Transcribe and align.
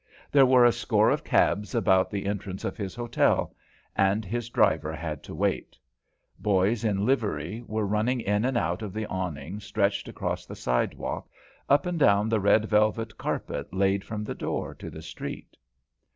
There 0.31 0.47
were 0.47 0.65
a 0.65 0.71
score 0.71 1.11
of 1.11 1.23
cabs 1.23 1.75
about 1.75 2.09
the 2.09 2.25
entrance 2.25 2.63
of 2.65 2.75
his 2.75 2.95
hotel, 2.95 3.53
and 3.95 4.25
his 4.25 4.49
driver 4.49 4.95
had 4.95 5.21
to 5.25 5.35
wait. 5.35 5.77
Boys 6.39 6.83
in 6.83 7.05
livery 7.05 7.63
were 7.67 7.85
running 7.85 8.19
in 8.19 8.43
and 8.43 8.57
out 8.57 8.81
of 8.81 8.93
the 8.93 9.05
awning 9.05 9.59
stretched 9.59 10.07
across 10.07 10.47
the 10.47 10.55
sidewalk, 10.55 11.29
up 11.69 11.85
and 11.85 11.99
down 11.99 12.29
the 12.29 12.39
red 12.39 12.65
velvet 12.65 13.15
carpet 13.19 13.71
laid 13.71 14.03
from 14.03 14.23
the 14.23 14.33
door 14.33 14.73
to 14.73 14.89
the 14.89 15.03
street. 15.03 15.55